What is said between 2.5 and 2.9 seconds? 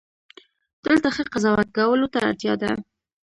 ده.